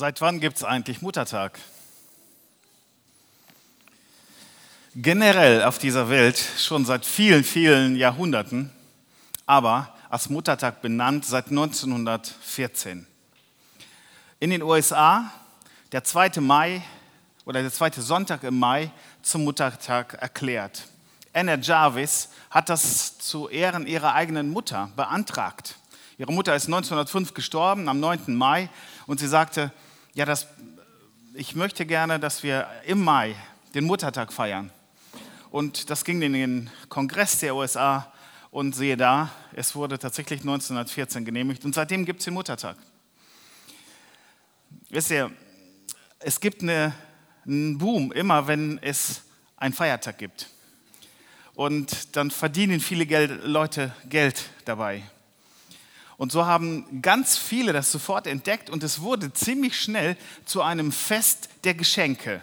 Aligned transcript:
Seit 0.00 0.22
wann 0.22 0.40
gibt 0.40 0.56
es 0.56 0.64
eigentlich 0.64 1.02
Muttertag? 1.02 1.58
Generell 4.94 5.62
auf 5.62 5.76
dieser 5.76 6.08
Welt 6.08 6.42
schon 6.56 6.86
seit 6.86 7.04
vielen, 7.04 7.44
vielen 7.44 7.96
Jahrhunderten, 7.96 8.72
aber 9.44 9.94
als 10.08 10.30
Muttertag 10.30 10.80
benannt 10.80 11.26
seit 11.26 11.48
1914. 11.48 13.06
In 14.38 14.48
den 14.48 14.62
USA 14.62 15.30
der 15.92 16.02
2. 16.02 16.40
Mai 16.40 16.80
oder 17.44 17.60
der 17.60 17.70
zweite 17.70 18.00
Sonntag 18.00 18.42
im 18.44 18.58
Mai 18.58 18.90
zum 19.20 19.44
Muttertag 19.44 20.14
erklärt. 20.14 20.88
Anna 21.34 21.56
Jarvis 21.56 22.30
hat 22.48 22.70
das 22.70 23.18
zu 23.18 23.50
Ehren 23.50 23.86
ihrer 23.86 24.14
eigenen 24.14 24.48
Mutter 24.48 24.90
beantragt. 24.96 25.76
Ihre 26.16 26.32
Mutter 26.32 26.54
ist 26.54 26.68
1905 26.68 27.34
gestorben, 27.34 27.86
am 27.90 28.00
9. 28.00 28.34
Mai, 28.34 28.70
und 29.06 29.20
sie 29.20 29.28
sagte, 29.28 29.72
ja, 30.14 30.24
das, 30.24 30.46
ich 31.34 31.54
möchte 31.54 31.86
gerne, 31.86 32.18
dass 32.18 32.42
wir 32.42 32.66
im 32.86 33.02
Mai 33.02 33.36
den 33.74 33.84
Muttertag 33.84 34.32
feiern. 34.32 34.70
Und 35.50 35.90
das 35.90 36.04
ging 36.04 36.22
in 36.22 36.32
den 36.32 36.70
Kongress 36.88 37.38
der 37.38 37.54
USA 37.54 38.12
und 38.50 38.74
sehe 38.74 38.96
da, 38.96 39.30
es 39.52 39.74
wurde 39.74 39.98
tatsächlich 39.98 40.40
1914 40.40 41.24
genehmigt 41.24 41.64
und 41.64 41.74
seitdem 41.74 42.04
gibt 42.04 42.20
es 42.20 42.24
den 42.24 42.34
Muttertag. 42.34 42.76
Wisst 44.88 45.10
ihr, 45.10 45.30
es 46.18 46.40
gibt 46.40 46.62
eine, 46.62 46.92
einen 47.46 47.78
Boom 47.78 48.12
immer, 48.12 48.46
wenn 48.46 48.78
es 48.82 49.22
einen 49.56 49.74
Feiertag 49.74 50.18
gibt. 50.18 50.48
Und 51.54 52.16
dann 52.16 52.30
verdienen 52.30 52.80
viele 52.80 53.06
Geld, 53.06 53.44
Leute 53.44 53.94
Geld 54.08 54.50
dabei. 54.64 55.02
Und 56.20 56.30
so 56.32 56.44
haben 56.44 57.00
ganz 57.00 57.38
viele 57.38 57.72
das 57.72 57.90
sofort 57.90 58.26
entdeckt 58.26 58.68
und 58.68 58.84
es 58.84 59.00
wurde 59.00 59.32
ziemlich 59.32 59.80
schnell 59.80 60.18
zu 60.44 60.60
einem 60.60 60.92
Fest 60.92 61.48
der 61.64 61.72
Geschenke. 61.72 62.42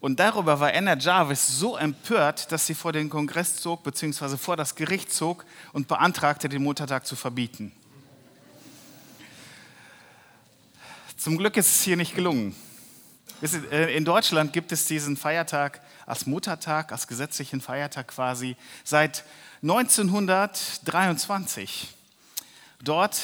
Und 0.00 0.20
darüber 0.20 0.58
war 0.58 0.72
Anna 0.72 0.96
Jarvis 0.96 1.46
so 1.46 1.76
empört, 1.76 2.50
dass 2.50 2.66
sie 2.66 2.72
vor 2.72 2.92
den 2.92 3.10
Kongress 3.10 3.56
zog, 3.56 3.82
beziehungsweise 3.82 4.38
vor 4.38 4.56
das 4.56 4.74
Gericht 4.74 5.12
zog 5.12 5.44
und 5.74 5.86
beantragte, 5.86 6.48
den 6.48 6.62
Muttertag 6.62 7.04
zu 7.04 7.14
verbieten. 7.14 7.72
Zum 11.18 11.36
Glück 11.36 11.58
ist 11.58 11.68
es 11.68 11.82
hier 11.82 11.98
nicht 11.98 12.14
gelungen. 12.14 12.56
Äh, 13.70 13.94
in 13.94 14.06
Deutschland 14.06 14.54
gibt 14.54 14.72
es 14.72 14.86
diesen 14.86 15.18
Feiertag 15.18 15.82
als 16.06 16.24
Muttertag, 16.24 16.90
als 16.90 17.06
gesetzlichen 17.06 17.60
Feiertag 17.60 18.08
quasi 18.08 18.56
seit 18.82 19.24
1923. 19.60 21.99
Dort, 22.82 23.20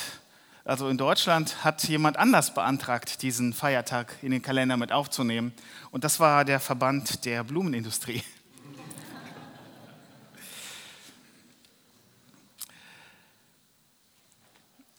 also 0.67 0.87
in 0.91 0.99
Deutschland, 0.99 1.65
hat 1.65 1.83
jemand 1.85 2.19
anders 2.19 2.53
beantragt, 2.53 3.23
diesen 3.23 3.55
Feiertag 3.55 4.15
in 4.21 4.31
den 4.31 4.43
Kalender 4.43 4.77
mit 4.77 4.93
aufzunehmen. 4.93 5.55
Und 5.91 6.05
das 6.05 6.21
war 6.21 6.45
der 6.45 6.61
Verband 6.61 7.25
der 7.25 7.43
Blumenindustrie. 7.43 8.23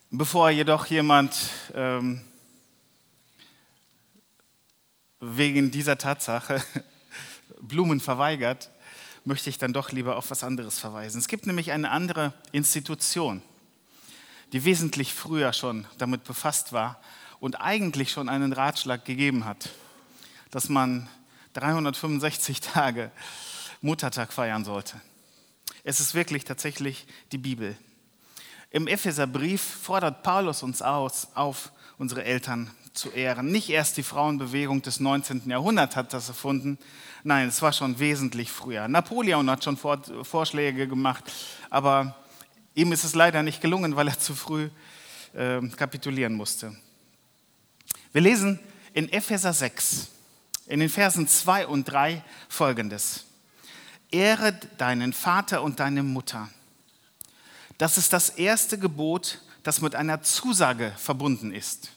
Bevor 0.09 0.49
jedoch 0.49 0.87
jemand 0.87 1.35
ähm, 1.75 2.23
wegen 5.19 5.69
dieser 5.69 5.99
Tatsache 5.99 6.63
Blumen 7.61 7.99
verweigert, 7.99 8.71
möchte 9.23 9.51
ich 9.51 9.59
dann 9.59 9.71
doch 9.71 9.91
lieber 9.91 10.15
auf 10.15 10.31
was 10.31 10.43
anderes 10.43 10.79
verweisen. 10.79 11.19
Es 11.19 11.27
gibt 11.27 11.45
nämlich 11.45 11.71
eine 11.71 11.91
andere 11.91 12.33
Institution, 12.53 13.43
die 14.53 14.63
wesentlich 14.65 15.13
früher 15.13 15.53
schon 15.53 15.85
damit 15.97 16.23
befasst 16.23 16.73
war 16.73 17.01
und 17.39 17.61
eigentlich 17.61 18.11
schon 18.11 18.29
einen 18.29 18.53
Ratschlag 18.53 19.05
gegeben 19.05 19.45
hat, 19.45 19.69
dass 20.51 20.69
man 20.69 21.07
365 21.53 22.61
Tage 22.61 23.11
Muttertag 23.81 24.33
feiern 24.33 24.63
sollte. 24.63 24.99
Es 25.83 25.99
ist 25.99 26.13
wirklich 26.13 26.43
tatsächlich 26.43 27.07
die 27.31 27.37
Bibel. 27.37 27.77
Im 28.71 28.87
Epheserbrief 28.87 29.61
fordert 29.61 30.23
Paulus 30.23 30.63
uns 30.63 30.81
aus, 30.81 31.29
auf, 31.33 31.71
unsere 31.97 32.23
Eltern 32.25 32.69
zu 32.93 33.09
ehren. 33.11 33.51
Nicht 33.51 33.69
erst 33.69 33.97
die 33.97 34.03
Frauenbewegung 34.03 34.81
des 34.81 34.99
19. 34.99 35.49
Jahrhunderts 35.49 35.95
hat 35.95 36.13
das 36.13 36.27
erfunden, 36.27 36.77
nein, 37.23 37.47
es 37.47 37.61
war 37.61 37.71
schon 37.71 37.99
wesentlich 37.99 38.51
früher. 38.51 38.87
Napoleon 38.87 39.49
hat 39.49 39.63
schon 39.63 39.77
Vorschläge 39.77 40.87
gemacht, 40.87 41.23
aber 41.69 42.15
Ihm 42.77 42.91
ist 42.91 43.03
es 43.03 43.15
leider 43.15 43.41
nicht 43.41 43.59
gelungen, 43.59 43.95
weil 43.95 44.07
er 44.07 44.19
zu 44.19 44.35
früh 44.35 44.69
äh, 45.33 45.67
kapitulieren 45.69 46.35
musste. 46.35 46.77
Wir 48.13 48.21
lesen 48.21 48.59
in 48.93 49.11
Epheser 49.11 49.51
6, 49.51 50.09
in 50.67 50.79
den 50.81 50.89
Versen 50.89 51.27
2 51.27 51.65
und 51.65 51.85
3 51.85 52.23
folgendes. 52.47 53.25
Ehre 54.11 54.53
deinen 54.77 55.11
Vater 55.11 55.63
und 55.63 55.79
deine 55.79 56.03
Mutter. 56.03 56.49
Das 57.79 57.97
ist 57.97 58.13
das 58.13 58.29
erste 58.29 58.77
Gebot, 58.77 59.41
das 59.63 59.81
mit 59.81 59.95
einer 59.95 60.21
Zusage 60.21 60.93
verbunden 60.97 61.51
ist. 61.51 61.89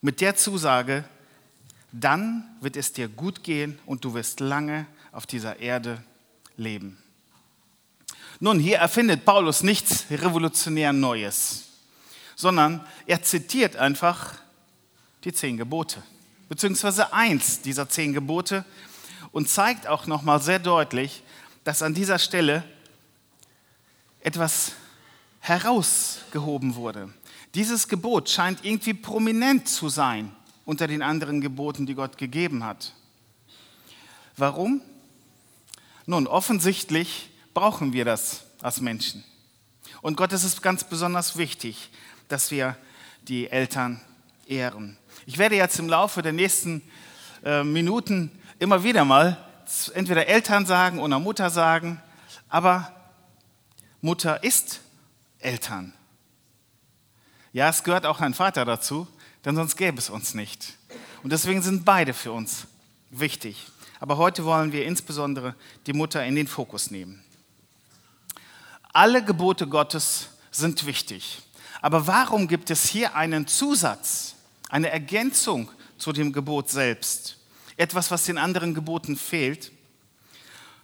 Mit 0.00 0.22
der 0.22 0.34
Zusage, 0.34 1.04
dann 1.92 2.56
wird 2.62 2.74
es 2.74 2.94
dir 2.94 3.08
gut 3.08 3.44
gehen 3.44 3.78
und 3.84 4.02
du 4.02 4.14
wirst 4.14 4.40
lange 4.40 4.86
auf 5.12 5.26
dieser 5.26 5.58
Erde 5.58 6.02
leben. 6.56 6.96
Nun, 8.42 8.58
hier 8.58 8.78
erfindet 8.78 9.26
Paulus 9.26 9.62
nichts 9.62 10.06
revolutionär 10.10 10.94
Neues, 10.94 11.64
sondern 12.36 12.86
er 13.06 13.22
zitiert 13.22 13.76
einfach 13.76 14.34
die 15.24 15.32
zehn 15.34 15.58
Gebote, 15.58 16.02
beziehungsweise 16.48 17.12
eins 17.12 17.60
dieser 17.60 17.90
zehn 17.90 18.14
Gebote 18.14 18.64
und 19.30 19.50
zeigt 19.50 19.86
auch 19.86 20.06
nochmal 20.06 20.40
sehr 20.40 20.58
deutlich, 20.58 21.22
dass 21.64 21.82
an 21.82 21.92
dieser 21.92 22.18
Stelle 22.18 22.64
etwas 24.20 24.72
herausgehoben 25.40 26.76
wurde. 26.76 27.12
Dieses 27.54 27.88
Gebot 27.88 28.30
scheint 28.30 28.64
irgendwie 28.64 28.94
prominent 28.94 29.68
zu 29.68 29.90
sein 29.90 30.34
unter 30.64 30.86
den 30.86 31.02
anderen 31.02 31.42
Geboten, 31.42 31.84
die 31.84 31.94
Gott 31.94 32.16
gegeben 32.16 32.64
hat. 32.64 32.94
Warum? 34.38 34.80
Nun, 36.06 36.26
offensichtlich 36.26 37.29
brauchen 37.54 37.92
wir 37.92 38.04
das 38.04 38.44
als 38.62 38.80
Menschen. 38.80 39.24
Und 40.02 40.16
Gott 40.16 40.32
ist 40.32 40.44
es 40.44 40.62
ganz 40.62 40.84
besonders 40.84 41.36
wichtig, 41.36 41.90
dass 42.28 42.50
wir 42.50 42.76
die 43.22 43.50
Eltern 43.50 44.00
ehren. 44.46 44.96
Ich 45.26 45.38
werde 45.38 45.56
jetzt 45.56 45.78
im 45.78 45.88
Laufe 45.88 46.22
der 46.22 46.32
nächsten 46.32 46.82
äh, 47.44 47.62
Minuten 47.62 48.30
immer 48.58 48.82
wieder 48.82 49.04
mal 49.04 49.36
entweder 49.94 50.26
Eltern 50.26 50.66
sagen 50.66 50.98
oder 50.98 51.18
Mutter 51.18 51.48
sagen, 51.50 52.02
aber 52.48 52.92
Mutter 54.00 54.42
ist 54.42 54.80
Eltern. 55.38 55.92
Ja, 57.52 57.68
es 57.68 57.84
gehört 57.84 58.06
auch 58.06 58.20
ein 58.20 58.34
Vater 58.34 58.64
dazu, 58.64 59.06
denn 59.44 59.56
sonst 59.56 59.76
gäbe 59.76 59.98
es 59.98 60.10
uns 60.10 60.34
nicht. 60.34 60.76
Und 61.22 61.30
deswegen 61.30 61.62
sind 61.62 61.84
beide 61.84 62.14
für 62.14 62.32
uns 62.32 62.66
wichtig. 63.10 63.66
Aber 64.00 64.16
heute 64.16 64.44
wollen 64.44 64.72
wir 64.72 64.86
insbesondere 64.86 65.54
die 65.86 65.92
Mutter 65.92 66.24
in 66.24 66.34
den 66.34 66.46
Fokus 66.46 66.90
nehmen. 66.90 67.22
Alle 68.92 69.24
Gebote 69.24 69.66
Gottes 69.66 70.28
sind 70.50 70.84
wichtig. 70.86 71.38
Aber 71.80 72.06
warum 72.06 72.48
gibt 72.48 72.70
es 72.70 72.88
hier 72.88 73.14
einen 73.14 73.46
Zusatz, 73.46 74.34
eine 74.68 74.90
Ergänzung 74.90 75.70
zu 75.96 76.12
dem 76.12 76.32
Gebot 76.32 76.68
selbst? 76.68 77.38
Etwas, 77.76 78.10
was 78.10 78.24
den 78.24 78.36
anderen 78.36 78.74
Geboten 78.74 79.16
fehlt? 79.16 79.72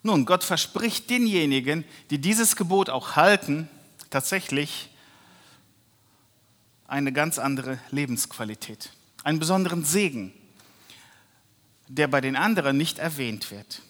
Nun, 0.03 0.25
Gott 0.25 0.45
verspricht 0.45 1.11
denjenigen, 1.11 1.85
die 2.11 2.19
dieses 2.19 2.55
Gebot 2.55 2.91
auch 2.91 3.17
halten, 3.17 3.69
tatsächlich 4.09 4.89
eine 6.87 7.13
ganz 7.13 7.39
andere 7.39 7.81
Lebensqualität, 7.91 8.91
einen 9.25 9.41
besonderen 9.41 9.85
Segen, 9.85 10.33
der 11.89 12.07
bei 12.07 12.21
den 12.21 12.37
anderen 12.37 12.77
nicht 12.77 12.99
erwähnt 12.99 13.51
wird. 13.51 13.83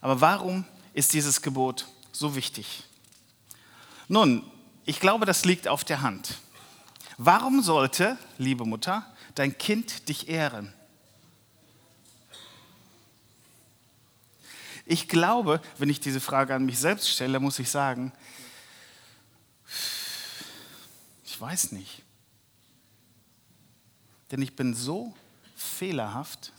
Aber 0.00 0.20
warum 0.20 0.64
ist 0.92 1.12
dieses 1.12 1.40
Gebot 1.40 1.86
so 2.10 2.34
wichtig? 2.34 2.82
Nun, 4.08 4.50
ich 4.84 5.00
glaube, 5.00 5.26
das 5.26 5.44
liegt 5.44 5.68
auf 5.68 5.84
der 5.84 6.02
Hand. 6.02 6.38
Warum 7.16 7.62
sollte, 7.62 8.18
liebe 8.38 8.64
Mutter, 8.64 9.06
dein 9.34 9.56
Kind 9.56 10.08
dich 10.08 10.28
ehren? 10.28 10.72
Ich 14.86 15.08
glaube, 15.08 15.62
wenn 15.78 15.88
ich 15.88 16.00
diese 16.00 16.20
Frage 16.20 16.54
an 16.54 16.66
mich 16.66 16.78
selbst 16.78 17.08
stelle, 17.08 17.40
muss 17.40 17.58
ich 17.58 17.70
sagen, 17.70 18.12
ich 21.24 21.40
weiß 21.40 21.72
nicht. 21.72 22.02
Denn 24.30 24.42
ich 24.42 24.54
bin 24.54 24.74
so 24.74 25.14
fehlerhaft. 25.56 26.52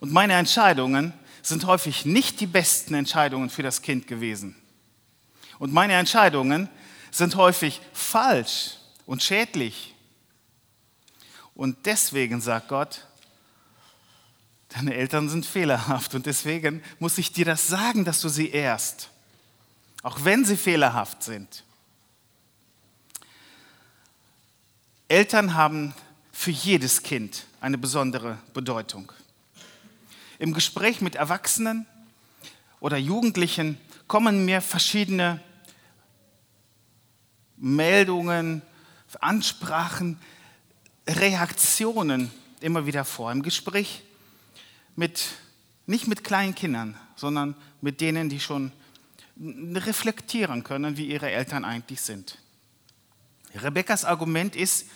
Und 0.00 0.12
meine 0.12 0.34
Entscheidungen 0.34 1.14
sind 1.42 1.64
häufig 1.64 2.04
nicht 2.04 2.40
die 2.40 2.46
besten 2.46 2.94
Entscheidungen 2.94 3.48
für 3.48 3.62
das 3.62 3.80
Kind 3.80 4.06
gewesen. 4.06 4.57
Und 5.58 5.72
meine 5.72 5.94
Entscheidungen 5.94 6.68
sind 7.10 7.36
häufig 7.36 7.80
falsch 7.92 8.76
und 9.06 9.22
schädlich 9.22 9.94
Und 11.54 11.86
deswegen 11.86 12.40
sagt 12.40 12.68
Gott, 12.68 13.04
deine 14.68 14.94
Eltern 14.94 15.28
sind 15.28 15.44
fehlerhaft 15.44 16.14
und 16.14 16.26
deswegen 16.26 16.84
muss 17.00 17.18
ich 17.18 17.32
dir 17.32 17.44
das 17.44 17.66
sagen, 17.66 18.04
dass 18.04 18.20
du 18.20 18.28
sie 18.28 18.50
ehrst, 18.50 19.10
auch 20.04 20.24
wenn 20.24 20.44
sie 20.44 20.56
fehlerhaft 20.56 21.24
sind. 21.24 21.64
Eltern 25.08 25.54
haben 25.54 25.94
für 26.30 26.52
jedes 26.52 27.02
Kind 27.02 27.46
eine 27.60 27.78
besondere 27.78 28.38
Bedeutung. 28.54 29.10
Im 30.38 30.54
Gespräch 30.54 31.00
mit 31.00 31.16
Erwachsenen 31.16 31.86
oder 32.78 32.98
Jugendlichen 32.98 33.80
kommen 34.06 34.44
mir 34.44 34.60
verschiedene 34.60 35.42
Meldungen, 37.60 38.62
Ansprachen, 39.20 40.18
Reaktionen 41.08 42.30
immer 42.60 42.86
wieder 42.86 43.04
vor. 43.04 43.32
Im 43.32 43.42
Gespräch 43.42 44.02
mit, 44.96 45.24
nicht 45.86 46.06
mit 46.06 46.24
kleinen 46.24 46.54
Kindern, 46.54 46.96
sondern 47.16 47.54
mit 47.80 48.00
denen, 48.00 48.28
die 48.28 48.40
schon 48.40 48.72
reflektieren 49.40 50.64
können, 50.64 50.96
wie 50.96 51.06
ihre 51.06 51.30
Eltern 51.30 51.64
eigentlich 51.64 52.00
sind. 52.00 52.38
Rebekkas 53.54 54.04
Argument 54.04 54.56
ist, 54.56 54.86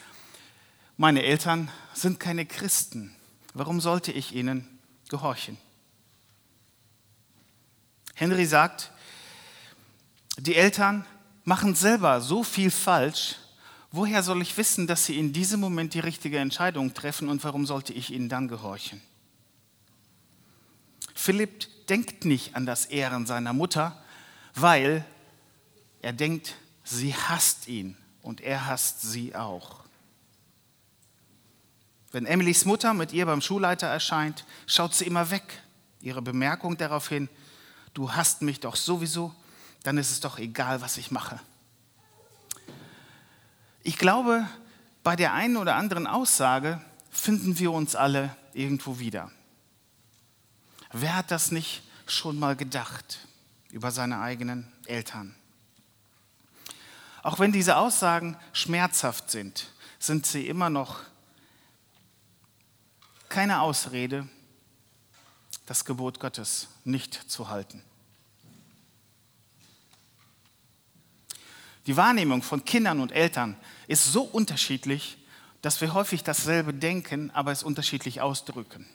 meine 0.96 1.22
Eltern 1.22 1.70
sind 1.94 2.20
keine 2.20 2.44
Christen. 2.44 3.14
Warum 3.54 3.80
sollte 3.80 4.12
ich 4.12 4.34
ihnen 4.34 4.68
gehorchen? 5.08 5.56
Henry 8.14 8.46
sagt, 8.46 8.90
die 10.38 10.54
Eltern 10.54 11.04
machen 11.44 11.74
selber 11.74 12.20
so 12.20 12.42
viel 12.42 12.70
falsch. 12.70 13.36
Woher 13.90 14.22
soll 14.22 14.40
ich 14.40 14.56
wissen, 14.56 14.86
dass 14.86 15.06
sie 15.06 15.18
in 15.18 15.32
diesem 15.32 15.60
Moment 15.60 15.94
die 15.94 16.00
richtige 16.00 16.38
Entscheidung 16.38 16.94
treffen 16.94 17.28
und 17.28 17.44
warum 17.44 17.66
sollte 17.66 17.92
ich 17.92 18.10
ihnen 18.10 18.28
dann 18.28 18.48
gehorchen? 18.48 19.02
Philipp 21.14 21.86
denkt 21.88 22.24
nicht 22.24 22.56
an 22.56 22.64
das 22.64 22.86
Ehren 22.86 23.26
seiner 23.26 23.52
Mutter, 23.52 24.02
weil 24.54 25.04
er 26.00 26.12
denkt, 26.12 26.54
sie 26.84 27.14
hasst 27.14 27.68
ihn 27.68 27.96
und 28.22 28.40
er 28.40 28.66
hasst 28.66 29.02
sie 29.02 29.34
auch. 29.34 29.82
Wenn 32.12 32.26
Emilys 32.26 32.64
Mutter 32.64 32.92
mit 32.92 33.12
ihr 33.12 33.26
beim 33.26 33.40
Schulleiter 33.40 33.86
erscheint, 33.86 34.44
schaut 34.66 34.94
sie 34.94 35.06
immer 35.06 35.30
weg. 35.30 35.62
Ihre 36.00 36.20
Bemerkung 36.20 36.76
daraufhin, 36.76 37.28
du 37.94 38.12
hast 38.12 38.42
mich 38.42 38.60
doch 38.60 38.76
sowieso, 38.76 39.34
dann 39.82 39.98
ist 39.98 40.10
es 40.10 40.20
doch 40.20 40.38
egal, 40.38 40.80
was 40.80 40.96
ich 40.96 41.10
mache. 41.10 41.40
Ich 43.82 43.98
glaube, 43.98 44.46
bei 45.02 45.16
der 45.16 45.32
einen 45.32 45.56
oder 45.56 45.76
anderen 45.76 46.06
Aussage 46.06 46.80
finden 47.10 47.58
wir 47.58 47.72
uns 47.72 47.96
alle 47.96 48.36
irgendwo 48.52 48.98
wieder. 48.98 49.30
Wer 50.92 51.16
hat 51.16 51.30
das 51.30 51.50
nicht 51.50 51.82
schon 52.06 52.38
mal 52.38 52.54
gedacht 52.54 53.26
über 53.70 53.90
seine 53.90 54.20
eigenen 54.20 54.70
Eltern? 54.86 55.34
Auch 57.22 57.38
wenn 57.38 57.52
diese 57.52 57.76
Aussagen 57.76 58.36
schmerzhaft 58.52 59.30
sind, 59.30 59.72
sind 59.98 60.26
sie 60.26 60.46
immer 60.46 60.70
noch 60.70 61.00
keine 63.28 63.62
Ausrede, 63.62 64.28
das 65.66 65.84
Gebot 65.84 66.20
Gottes 66.20 66.68
nicht 66.84 67.14
zu 67.14 67.48
halten. 67.48 67.82
Die 71.86 71.96
Wahrnehmung 71.96 72.42
von 72.42 72.64
Kindern 72.64 73.00
und 73.00 73.12
Eltern 73.12 73.56
ist 73.88 74.12
so 74.12 74.22
unterschiedlich, 74.22 75.18
dass 75.62 75.80
wir 75.80 75.94
häufig 75.94 76.22
dasselbe 76.22 76.74
denken, 76.74 77.30
aber 77.32 77.52
es 77.52 77.62
unterschiedlich 77.62 78.20
ausdrücken. 78.20 78.86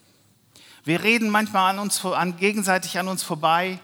Wir 0.84 1.04
reden 1.04 1.30
manchmal 1.30 1.72
an 1.72 1.80
uns, 1.80 2.04
an, 2.06 2.38
gegenseitig 2.38 2.98
an 2.98 3.08
uns 3.08 3.24
vorbei 3.24 3.80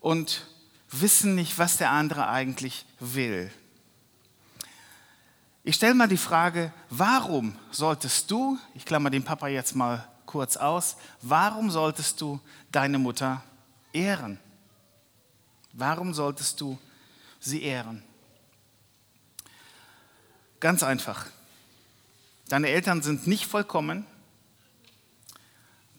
und 0.00 0.46
wissen 0.90 1.34
nicht, 1.34 1.58
was 1.58 1.78
der 1.78 1.90
andere 1.90 2.28
eigentlich 2.28 2.84
will. 3.00 3.50
Ich 5.64 5.76
stelle 5.76 5.94
mal 5.94 6.08
die 6.08 6.16
Frage, 6.16 6.72
warum 6.90 7.56
solltest 7.70 8.30
du, 8.30 8.58
ich 8.74 8.84
klammer 8.84 9.10
den 9.10 9.24
Papa 9.24 9.48
jetzt 9.48 9.74
mal 9.74 10.06
kurz 10.24 10.56
aus, 10.56 10.96
warum 11.22 11.70
solltest 11.70 12.20
du 12.20 12.38
deine 12.70 12.98
Mutter 12.98 13.42
ehren? 13.92 14.38
Warum 15.72 16.14
solltest 16.14 16.60
du 16.60 16.78
sie 17.40 17.62
ehren? 17.62 18.02
Ganz 20.60 20.82
einfach. 20.82 21.26
Deine 22.48 22.68
Eltern 22.68 23.02
sind 23.02 23.26
nicht 23.26 23.46
vollkommen. 23.46 24.06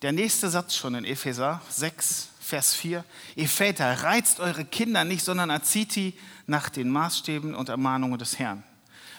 Der 0.01 0.11
nächste 0.11 0.49
Satz 0.49 0.75
schon 0.75 0.95
in 0.95 1.05
Epheser 1.05 1.61
6, 1.69 2.29
Vers 2.39 2.73
4. 2.75 3.03
Ihr 3.35 3.49
Väter, 3.49 4.03
reizt 4.03 4.39
eure 4.39 4.63
Kinder 4.63 5.03
nicht, 5.03 5.23
sondern 5.23 5.49
erzieht 5.49 5.91
sie 5.91 6.13
nach 6.45 6.69
den 6.69 6.89
Maßstäben 6.89 7.53
und 7.53 7.69
Ermahnungen 7.69 8.17
des 8.17 8.39
Herrn. 8.39 8.63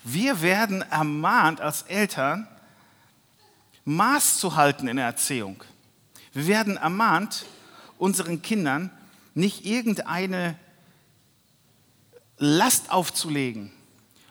Wir 0.05 0.41
werden 0.41 0.83
ermahnt 0.83 1.61
als 1.61 1.83
Eltern, 1.83 2.49
Maß 3.85 4.39
zu 4.39 4.57
halten 4.57 4.89
in 4.89 4.97
der 4.97 5.07
Erziehung. 5.07 5.63
Wir 6.33 6.47
werden 6.47 6.77
ermahnt, 6.77 7.47
unseren 7.99 8.43
Kindern 8.43 8.91
nicht 9.35 9.67
irgendeine 9.67 10.59
Last 12.39 12.91
aufzulegen, 12.91 13.73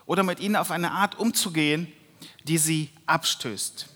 oder 0.08 0.22
mit 0.22 0.40
ihnen 0.40 0.56
auf 0.56 0.70
eine 0.70 0.92
Art 0.92 1.18
umzugehen, 1.18 1.92
die 2.44 2.56
sie 2.56 2.90
abstößt. 3.04 3.88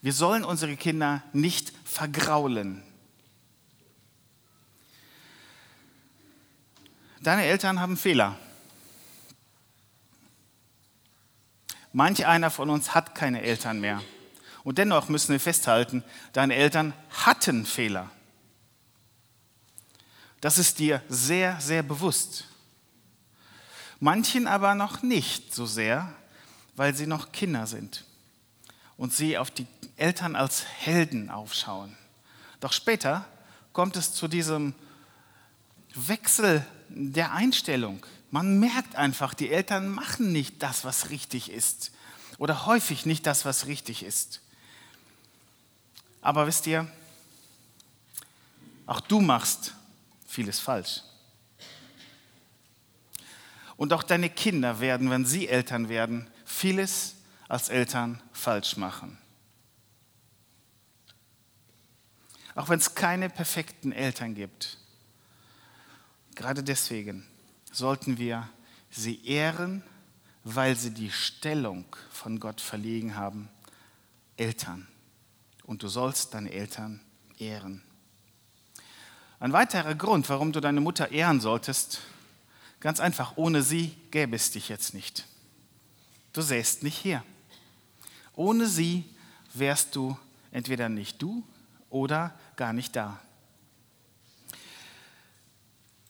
Wir 0.00 0.14
sollen 0.14 0.44
unsere 0.44 0.76
Kinder 0.76 1.22
nicht 1.34 1.74
vergraulen. 1.84 2.82
Deine 7.22 7.44
Eltern 7.44 7.80
haben 7.80 7.98
Fehler. 7.98 8.38
Manch 11.92 12.24
einer 12.24 12.50
von 12.50 12.70
uns 12.70 12.94
hat 12.94 13.14
keine 13.14 13.42
Eltern 13.42 13.78
mehr. 13.78 14.00
Und 14.64 14.78
dennoch 14.78 15.10
müssen 15.10 15.32
wir 15.32 15.40
festhalten, 15.40 16.02
deine 16.32 16.54
Eltern 16.54 16.94
hatten 17.10 17.66
Fehler. 17.66 18.10
Das 20.40 20.56
ist 20.56 20.78
dir 20.78 21.02
sehr, 21.10 21.60
sehr 21.60 21.82
bewusst 21.82 22.49
manchen 24.00 24.46
aber 24.46 24.74
noch 24.74 25.02
nicht 25.02 25.54
so 25.54 25.66
sehr, 25.66 26.12
weil 26.74 26.94
sie 26.94 27.06
noch 27.06 27.32
Kinder 27.32 27.66
sind 27.66 28.04
und 28.96 29.14
sie 29.14 29.38
auf 29.38 29.50
die 29.50 29.66
Eltern 29.96 30.34
als 30.34 30.64
Helden 30.64 31.30
aufschauen. 31.30 31.96
Doch 32.60 32.72
später 32.72 33.24
kommt 33.72 33.96
es 33.96 34.14
zu 34.14 34.28
diesem 34.28 34.74
Wechsel 35.94 36.64
der 36.88 37.32
Einstellung. 37.32 38.04
Man 38.30 38.58
merkt 38.58 38.96
einfach, 38.96 39.34
die 39.34 39.50
Eltern 39.50 39.88
machen 39.88 40.32
nicht 40.32 40.62
das, 40.62 40.84
was 40.84 41.10
richtig 41.10 41.50
ist 41.50 41.92
oder 42.38 42.66
häufig 42.66 43.06
nicht 43.06 43.26
das, 43.26 43.44
was 43.44 43.66
richtig 43.66 44.02
ist. 44.02 44.40
Aber 46.22 46.46
wisst 46.46 46.66
ihr, 46.66 46.90
auch 48.86 49.00
du 49.00 49.20
machst 49.20 49.74
vieles 50.26 50.58
falsch. 50.58 51.02
Und 53.80 53.94
auch 53.94 54.02
deine 54.02 54.28
Kinder 54.28 54.80
werden, 54.80 55.08
wenn 55.08 55.24
sie 55.24 55.48
Eltern 55.48 55.88
werden, 55.88 56.28
vieles 56.44 57.14
als 57.48 57.70
Eltern 57.70 58.22
falsch 58.30 58.76
machen. 58.76 59.16
Auch 62.54 62.68
wenn 62.68 62.78
es 62.78 62.94
keine 62.94 63.30
perfekten 63.30 63.90
Eltern 63.92 64.34
gibt. 64.34 64.76
Gerade 66.34 66.62
deswegen 66.62 67.26
sollten 67.72 68.18
wir 68.18 68.50
sie 68.90 69.24
ehren, 69.24 69.82
weil 70.44 70.76
sie 70.76 70.90
die 70.90 71.10
Stellung 71.10 71.86
von 72.10 72.38
Gott 72.38 72.60
verlegen 72.60 73.16
haben. 73.16 73.48
Eltern. 74.36 74.88
Und 75.64 75.82
du 75.82 75.88
sollst 75.88 76.34
deine 76.34 76.52
Eltern 76.52 77.00
ehren. 77.38 77.82
Ein 79.38 79.54
weiterer 79.54 79.94
Grund, 79.94 80.28
warum 80.28 80.52
du 80.52 80.60
deine 80.60 80.82
Mutter 80.82 81.12
ehren 81.12 81.40
solltest, 81.40 82.02
Ganz 82.80 82.98
einfach, 82.98 83.36
ohne 83.36 83.62
sie 83.62 83.94
gäbe 84.10 84.34
es 84.34 84.50
dich 84.50 84.68
jetzt 84.68 84.94
nicht. 84.94 85.26
Du 86.32 86.40
säßt 86.42 86.82
nicht 86.82 86.96
hier. 86.96 87.22
Ohne 88.34 88.66
sie 88.66 89.04
wärst 89.52 89.94
du 89.94 90.16
entweder 90.50 90.88
nicht 90.88 91.20
du 91.20 91.44
oder 91.90 92.34
gar 92.56 92.72
nicht 92.72 92.96
da. 92.96 93.20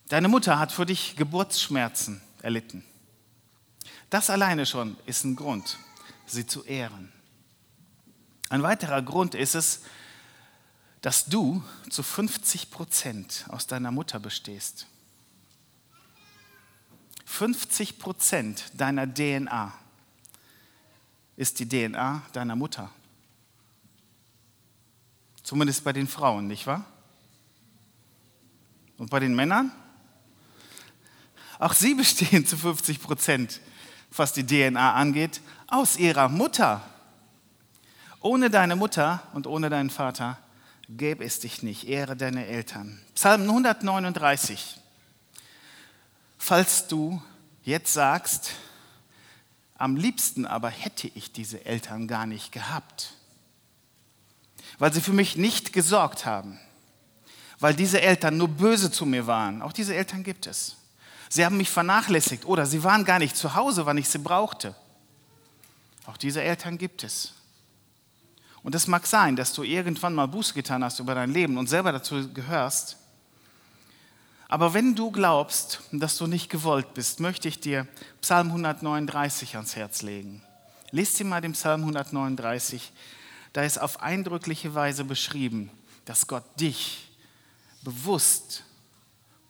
Deine 0.08 0.28
Mutter 0.28 0.58
hat 0.58 0.72
für 0.72 0.86
dich 0.86 1.16
Geburtsschmerzen 1.16 2.20
erlitten. 2.42 2.84
Das 4.10 4.30
alleine 4.30 4.66
schon 4.66 4.96
ist 5.06 5.24
ein 5.24 5.36
Grund, 5.36 5.78
sie 6.26 6.46
zu 6.46 6.64
ehren. 6.64 7.12
Ein 8.48 8.62
weiterer 8.62 9.02
Grund 9.02 9.36
ist 9.36 9.54
es, 9.54 9.82
dass 11.00 11.26
du 11.26 11.62
zu 11.88 12.02
50 12.02 12.70
Prozent 12.70 13.44
aus 13.48 13.66
deiner 13.66 13.92
Mutter 13.92 14.18
bestehst. 14.18 14.86
50 17.30 17.98
Prozent 17.98 18.64
deiner 18.74 19.06
DNA 19.06 19.72
ist 21.36 21.60
die 21.60 21.66
DNA 21.68 22.22
deiner 22.32 22.56
Mutter. 22.56 22.90
Zumindest 25.42 25.84
bei 25.84 25.92
den 25.92 26.08
Frauen, 26.08 26.48
nicht 26.48 26.66
wahr? 26.66 26.84
Und 28.98 29.10
bei 29.10 29.20
den 29.20 29.34
Männern? 29.34 29.70
Auch 31.60 31.72
sie 31.72 31.94
bestehen 31.94 32.44
zu 32.44 32.58
50 32.58 33.00
Prozent, 33.00 33.60
was 34.10 34.32
die 34.32 34.44
DNA 34.44 34.94
angeht, 34.94 35.40
aus 35.68 35.96
ihrer 35.96 36.28
Mutter. 36.28 36.82
Ohne 38.20 38.50
deine 38.50 38.76
Mutter 38.76 39.22
und 39.32 39.46
ohne 39.46 39.70
deinen 39.70 39.90
Vater 39.90 40.36
gäbe 40.88 41.24
es 41.24 41.38
dich 41.38 41.62
nicht. 41.62 41.88
Ehre 41.88 42.16
deine 42.16 42.46
Eltern. 42.46 43.00
Psalm 43.14 43.42
139. 43.42 44.79
Falls 46.42 46.88
du 46.88 47.22
jetzt 47.64 47.92
sagst, 47.92 48.52
am 49.76 49.94
liebsten 49.94 50.46
aber 50.46 50.70
hätte 50.70 51.06
ich 51.14 51.32
diese 51.32 51.66
Eltern 51.66 52.08
gar 52.08 52.24
nicht 52.24 52.50
gehabt, 52.50 53.12
weil 54.78 54.90
sie 54.90 55.02
für 55.02 55.12
mich 55.12 55.36
nicht 55.36 55.74
gesorgt 55.74 56.24
haben, 56.24 56.58
weil 57.58 57.74
diese 57.74 58.00
Eltern 58.00 58.38
nur 58.38 58.48
böse 58.48 58.90
zu 58.90 59.04
mir 59.04 59.26
waren. 59.26 59.60
Auch 59.60 59.72
diese 59.72 59.94
Eltern 59.94 60.24
gibt 60.24 60.46
es. 60.46 60.76
Sie 61.28 61.44
haben 61.44 61.58
mich 61.58 61.68
vernachlässigt 61.68 62.46
oder 62.46 62.64
sie 62.64 62.82
waren 62.82 63.04
gar 63.04 63.18
nicht 63.18 63.36
zu 63.36 63.54
Hause, 63.54 63.84
wann 63.84 63.98
ich 63.98 64.08
sie 64.08 64.18
brauchte. 64.18 64.74
Auch 66.06 66.16
diese 66.16 66.42
Eltern 66.42 66.78
gibt 66.78 67.04
es. 67.04 67.34
Und 68.62 68.74
es 68.74 68.86
mag 68.86 69.06
sein, 69.06 69.36
dass 69.36 69.52
du 69.52 69.62
irgendwann 69.62 70.14
mal 70.14 70.26
Buße 70.26 70.54
getan 70.54 70.82
hast 70.82 71.00
über 71.00 71.14
dein 71.14 71.32
Leben 71.32 71.58
und 71.58 71.68
selber 71.68 71.92
dazu 71.92 72.32
gehörst. 72.32 72.96
Aber 74.50 74.74
wenn 74.74 74.96
du 74.96 75.12
glaubst, 75.12 75.80
dass 75.92 76.18
du 76.18 76.26
nicht 76.26 76.50
gewollt 76.50 76.92
bist, 76.92 77.20
möchte 77.20 77.46
ich 77.46 77.60
dir 77.60 77.86
Psalm 78.20 78.48
139 78.48 79.54
ans 79.54 79.76
Herz 79.76 80.02
legen. 80.02 80.42
Lies 80.90 81.14
dir 81.14 81.24
mal 81.24 81.40
den 81.40 81.52
Psalm 81.52 81.82
139. 81.82 82.90
Da 83.52 83.62
ist 83.62 83.80
auf 83.80 84.02
eindrückliche 84.02 84.74
Weise 84.74 85.04
beschrieben, 85.04 85.70
dass 86.04 86.26
Gott 86.26 86.42
dich 86.58 87.06
bewusst, 87.82 88.64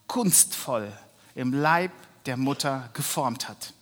kunstvoll 0.05 0.93
im 1.33 1.51
Leib 1.51 1.91
der 2.27 2.37
Mutter 2.37 2.87
geformt 2.93 3.49
hat. 3.49 3.73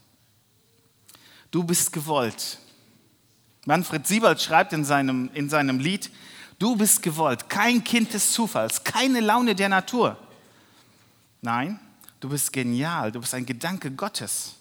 Du 1.52 1.66
bist 1.66 1.92
gewollt. 1.92 2.60
Manfred 3.66 4.08
Siebald 4.08 4.42
schreibt 4.42 4.72
in 4.72 4.86
seinem, 4.86 5.30
in 5.34 5.50
seinem 5.50 5.80
Lied, 5.80 6.12
du 6.60 6.78
bist 6.78 7.04
gewollt, 7.04 7.50
kein 7.50 7.84
Kind 7.84 8.14
des 8.14 8.32
Zufalls, 8.32 8.86
keine 8.86 9.20
Laune 9.20 9.54
der 9.54 9.68
Natur. 9.68 10.18
Nein, 11.41 11.79
du 12.19 12.29
bist 12.29 12.51
genial, 12.51 13.12
du 13.12 13.22
bist 13.22 13.34
ein 13.34 13.46
Gedanke 13.46 13.91
Gottes, 13.91 14.55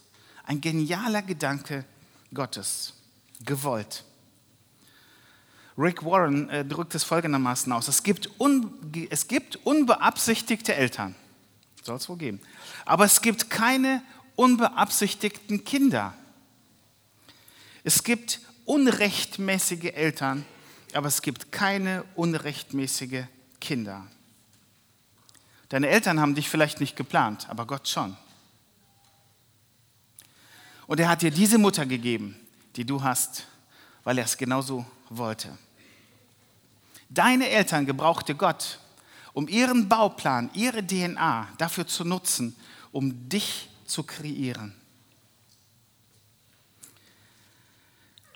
ein 0.44 0.60
genialer 0.60 1.22
Gedanke 1.22 1.84
Gottes, 2.32 2.94
gewollt. 3.44 4.04
Rick 5.76 6.04
Warren 6.04 6.48
äh, 6.50 6.64
drückt 6.64 6.94
es 6.94 7.04
folgendermaßen 7.04 7.72
aus, 7.72 7.88
es 7.88 8.02
gibt, 8.02 8.30
es 9.10 9.28
gibt 9.28 9.56
unbeabsichtigte 9.64 10.74
Eltern, 10.74 11.14
soll 11.82 11.96
es 11.96 12.08
wohl 12.08 12.16
geben, 12.16 12.40
aber 12.84 13.04
es 13.04 13.20
gibt 13.20 13.50
keine 13.50 14.02
unbeabsichtigten 14.36 15.64
Kinder. 15.64 16.14
Es 17.82 18.04
gibt 18.04 18.40
unrechtmäßige 18.66 19.92
Eltern, 19.94 20.44
aber 20.92 21.08
es 21.08 21.22
gibt 21.22 21.50
keine 21.50 22.04
unrechtmäßige 22.14 23.24
Kinder. 23.60 24.06
Deine 25.68 25.88
Eltern 25.88 26.20
haben 26.20 26.34
dich 26.34 26.48
vielleicht 26.48 26.80
nicht 26.80 26.96
geplant, 26.96 27.48
aber 27.48 27.66
Gott 27.66 27.88
schon. 27.88 28.16
Und 30.86 31.00
er 31.00 31.08
hat 31.08 31.22
dir 31.22 31.30
diese 31.30 31.58
Mutter 31.58 31.84
gegeben, 31.84 32.36
die 32.76 32.84
du 32.84 33.02
hast, 33.02 33.46
weil 34.04 34.18
er 34.18 34.24
es 34.24 34.38
genauso 34.38 34.86
wollte. 35.10 35.56
Deine 37.10 37.48
Eltern 37.48 37.84
gebrauchte 37.84 38.34
Gott, 38.34 38.78
um 39.34 39.48
ihren 39.48 39.88
Bauplan, 39.88 40.50
ihre 40.54 40.86
DNA 40.86 41.48
dafür 41.58 41.86
zu 41.86 42.04
nutzen, 42.04 42.56
um 42.92 43.28
dich 43.28 43.68
zu 43.86 44.02
kreieren. 44.02 44.74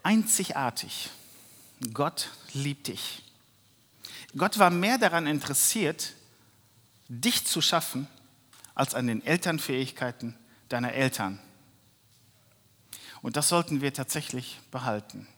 einzigartig. 0.03 1.11
Gott 1.93 2.31
liebt 2.53 2.89
dich. 2.89 3.23
Gott 4.37 4.59
war 4.59 4.71
mehr 4.71 4.99
daran 4.99 5.27
interessiert, 5.27 6.12
dich 7.21 7.45
zu 7.45 7.61
schaffen, 7.61 8.09
als 8.75 8.95
an 8.95 9.07
den 9.07 9.25
Elternfähigkeiten 9.25 10.35
deiner 10.69 10.92
Eltern. 10.92 11.38
Und 13.21 13.37
das 13.37 13.49
sollten 13.49 13.83
wir 13.83 13.92
tatsächlich 13.92 14.59
behalten. 14.71 15.28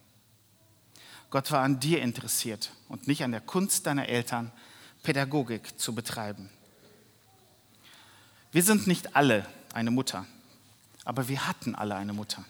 Gott 1.31 1.51
war 1.51 1.63
an 1.63 1.81
dir 1.81 2.01
interessiert 2.01 2.71
und 2.89 3.09
nicht 3.09 3.25
an 3.25 3.33
der 3.33 3.41
Kunst 3.41 3.87
deiner 3.87 4.09
Eltern, 4.09 4.53
Pädagogik 5.03 5.79
zu 5.79 5.95
betreiben. 5.95 6.49
Wir 8.53 8.63
sind 8.63 8.87
nicht 8.87 9.17
alle 9.17 9.45
eine 9.73 9.91
Mutter, 9.91 10.27
aber 11.05 11.27
wir 11.27 11.49
hatten 11.49 11.75
alle 11.75 11.97
eine 11.97 12.13
Mutter. 12.13 12.45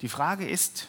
Die 0.00 0.08
Frage 0.08 0.48
ist, 0.48 0.86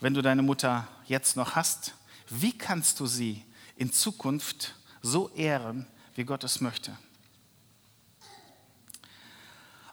wenn 0.00 0.14
du 0.14 0.22
deine 0.22 0.42
Mutter 0.42 0.86
jetzt 1.06 1.34
noch 1.34 1.56
hast, 1.56 1.94
wie 2.30 2.56
kannst 2.56 3.00
du 3.00 3.06
sie 3.06 3.44
in 3.78 3.92
Zukunft 3.92 4.74
so 5.00 5.30
ehren, 5.30 5.86
wie 6.16 6.24
Gott 6.24 6.44
es 6.44 6.60
möchte? 6.60 6.96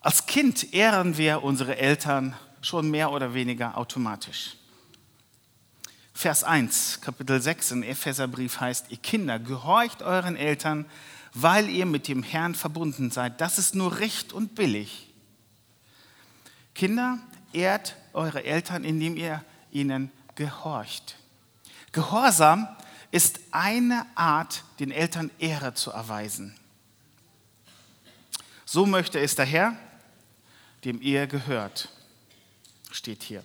Als 0.02 0.26
Kind 0.26 0.74
ehren 0.74 1.18
wir 1.18 1.44
unsere 1.44 1.78
Eltern 1.78 2.36
schon 2.62 2.90
mehr 2.90 3.12
oder 3.12 3.34
weniger 3.34 3.78
automatisch. 3.78 4.58
Vers 6.14 6.44
1, 6.44 7.02
Kapitel 7.02 7.42
6 7.42 7.72
im 7.72 7.84
Epheserbrief 7.84 8.60
heißt, 8.60 8.88
ihr 8.90 8.98
Kinder, 8.98 9.38
gehorcht 9.38 10.02
euren 10.02 10.36
Eltern, 10.36 10.86
weil 11.34 11.70
ihr 11.70 11.86
mit 11.86 12.08
dem 12.08 12.24
Herrn 12.24 12.56
verbunden 12.56 13.12
seid. 13.12 13.42
Das 13.42 13.60
ist 13.60 13.76
nur 13.76 14.00
recht 14.00 14.34
und 14.34 14.56
billig. 14.56 15.14
Kinder, 16.74 17.20
ehrt 17.54 17.96
eure 18.14 18.44
Eltern, 18.44 18.84
indem 18.84 19.16
ihr 19.18 19.44
ihnen 19.72 20.12
gehorcht. 20.36 21.18
Gehorsam 21.92 22.68
ist 23.16 23.40
eine 23.52 24.06
Art, 24.16 24.66
den 24.78 24.92
Eltern 24.92 25.32
Ehre 25.40 25.74
zu 25.74 25.90
erweisen. 25.90 26.54
So 28.66 28.86
möchte 28.86 29.22
es 29.22 29.36
der 29.36 29.46
Herr, 29.46 29.78
dem 30.84 31.02
ihr 31.02 31.26
gehört, 31.26 31.88
steht 32.92 33.24
hier. 33.24 33.42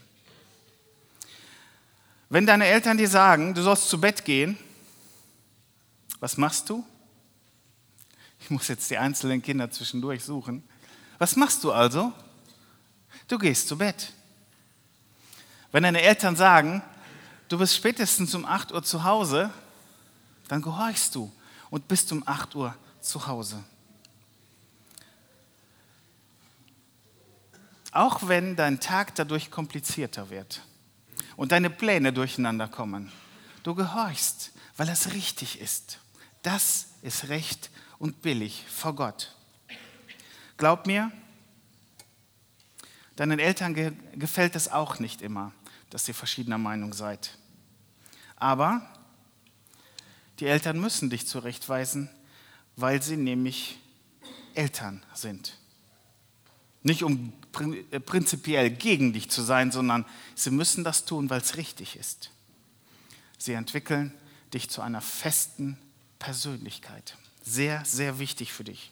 Wenn 2.31 2.47
deine 2.47 2.67
Eltern 2.67 2.97
dir 2.97 3.09
sagen, 3.09 3.55
du 3.55 3.63
sollst 3.63 3.89
zu 3.89 4.01
Bett 4.01 4.25
gehen, 4.25 4.59
was 6.19 6.37
machst 6.37 6.69
du? 6.69 6.85
Ich 8.41 8.51
muss 8.51 8.67
jetzt 8.67 8.91
die 8.91 8.99
einzelnen 8.99 9.41
Kinder 9.41 9.71
zwischendurch 9.71 10.25
suchen. 10.25 10.65
Was 11.19 11.37
machst 11.37 11.63
du 11.63 11.71
also? 11.71 12.13
Du 13.29 13.39
gehst 13.39 13.69
zu 13.69 13.79
Bett. 13.79 14.13
Wenn 15.71 15.85
deine 15.85 16.03
Eltern 16.03 16.35
sagen, 16.35 16.83
du 17.51 17.59
bist 17.59 17.77
spätestens 17.77 18.35
um 18.35 18.47
8 18.47 18.73
Uhr 18.73 18.83
zu 18.83 19.05
Hause, 19.05 19.51
dann 20.49 20.63
gehorchst 20.63 21.15
du 21.15 21.31
und 21.69 21.87
bist 21.87 22.11
um 22.13 22.27
8 22.27 22.55
Uhr 22.55 22.75
zu 23.03 23.27
Hause. 23.27 23.63
Auch 27.93 28.27
wenn 28.27 28.57
dein 28.57 28.81
Tag 28.81 29.15
dadurch 29.17 29.51
komplizierter 29.51 30.31
wird 30.31 30.63
und 31.37 31.53
deine 31.53 31.69
Pläne 31.69 32.13
durcheinander 32.13 32.69
kommen, 32.69 33.13
du 33.65 33.75
gehorchst, 33.75 34.53
weil 34.79 34.89
es 34.89 35.13
richtig 35.13 35.61
ist. 35.61 35.99
Das 36.43 36.87
ist 37.03 37.29
recht 37.29 37.69
und 37.99 38.23
billig 38.23 38.65
vor 38.69 38.95
Gott. 38.95 39.35
Glaub 40.57 40.87
mir, 40.87 41.13
Deinen 43.21 43.39
Eltern 43.39 43.75
ge 43.75 43.93
gefällt 44.15 44.57
es 44.57 44.73
auch 44.73 44.99
nicht 44.99 45.21
immer, 45.21 45.53
dass 45.91 46.09
ihr 46.09 46.15
verschiedener 46.15 46.57
Meinung 46.57 46.95
seid. 46.95 47.37
Aber 48.41 48.85
die 50.41 50.47
Eltern 50.47 50.81
müssen 50.81 51.11
dich 51.11 51.27
zurechtweisen, 51.29 52.09
weil 52.75 53.03
sie 53.03 53.17
nämlich 53.17 53.79
Eltern 54.55 55.03
sind. 55.15 55.57
Nicht 56.83 57.03
um 57.03 57.33
äh, 57.91 58.01
prinzipiell 58.01 58.71
gegen 58.71 59.13
dich 59.13 59.31
zu 59.31 59.43
sein, 59.43 59.71
sondern 59.71 60.07
sie 60.35 60.51
müssen 60.51 60.83
das 60.83 61.05
tun, 61.05 61.29
weil 61.29 61.43
es 61.43 61.57
richtig 61.57 61.97
ist. 61.97 62.31
Sie 63.37 63.53
entwickeln 63.53 64.13
dich 64.55 64.71
zu 64.71 64.81
einer 64.81 65.03
festen 65.03 65.79
Persönlichkeit. 66.19 67.17
Sehr, 67.43 67.85
sehr 67.85 68.19
wichtig 68.19 68.53
für 68.53 68.65
dich. 68.65 68.91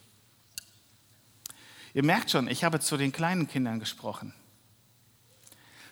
Ihr 1.95 2.05
merkt 2.05 2.31
schon, 2.31 2.49
ich 2.49 2.65
habe 2.65 2.81
zu 2.81 2.99
den 2.99 3.13
kleinen 3.13 3.49
Kindern 3.49 3.81
gesprochen. 3.81 4.35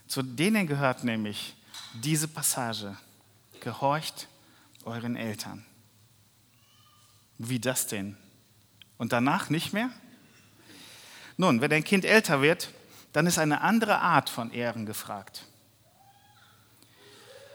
Zu 0.06 0.22
denen 0.22 0.66
gehört 0.66 1.02
nämlich 1.02 1.54
diese 1.94 2.28
Passage. 2.28 2.96
Gehorcht 3.66 4.28
euren 4.84 5.16
Eltern. 5.16 5.66
Wie 7.36 7.58
das 7.58 7.88
denn? 7.88 8.16
Und 8.96 9.12
danach 9.12 9.50
nicht 9.50 9.72
mehr? 9.72 9.90
Nun, 11.36 11.60
wenn 11.60 11.72
ein 11.72 11.82
Kind 11.82 12.04
älter 12.04 12.42
wird, 12.42 12.72
dann 13.12 13.26
ist 13.26 13.38
eine 13.40 13.62
andere 13.62 13.98
Art 13.98 14.30
von 14.30 14.52
Ehren 14.52 14.86
gefragt. 14.86 15.46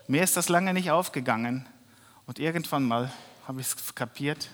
Mir 0.06 0.22
ist 0.22 0.36
das 0.36 0.50
lange 0.50 0.74
nicht 0.74 0.92
aufgegangen 0.92 1.66
und 2.26 2.40
irgendwann 2.40 2.84
mal 2.84 3.10
habe 3.48 3.62
ich 3.62 3.68
es 3.68 3.96
kapiert. 3.96 4.50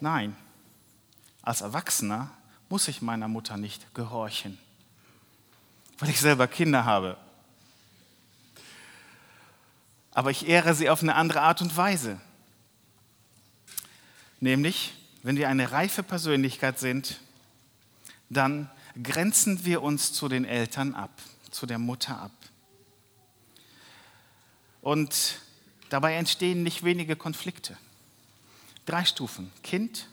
Nein, 0.00 0.34
als 1.42 1.60
Erwachsener 1.60 2.30
muss 2.70 2.88
ich 2.88 3.02
meiner 3.02 3.28
Mutter 3.28 3.58
nicht 3.58 3.94
gehorchen, 3.94 4.58
weil 5.98 6.08
ich 6.08 6.18
selber 6.18 6.48
Kinder 6.48 6.86
habe. 6.86 7.18
Aber 10.16 10.30
ich 10.30 10.48
ehre 10.48 10.74
sie 10.74 10.88
auf 10.88 11.02
eine 11.02 11.14
andere 11.14 11.42
Art 11.42 11.60
und 11.60 11.76
Weise. 11.76 12.18
Nämlich, 14.40 14.94
wenn 15.22 15.36
wir 15.36 15.50
eine 15.50 15.72
reife 15.72 16.02
Persönlichkeit 16.02 16.78
sind, 16.78 17.20
dann 18.30 18.70
grenzen 19.02 19.66
wir 19.66 19.82
uns 19.82 20.14
zu 20.14 20.28
den 20.28 20.46
Eltern 20.46 20.94
ab, 20.94 21.10
zu 21.50 21.66
der 21.66 21.78
Mutter 21.78 22.18
ab. 22.18 22.32
Und 24.80 25.38
dabei 25.90 26.14
entstehen 26.14 26.62
nicht 26.62 26.82
wenige 26.82 27.14
Konflikte. 27.14 27.76
Drei 28.86 29.04
Stufen. 29.04 29.52
Kind, 29.62 30.08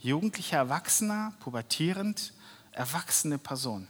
jugendlicher 0.00 0.56
Erwachsener, 0.56 1.32
pubertierend, 1.38 2.32
erwachsene 2.72 3.38
Person. 3.38 3.86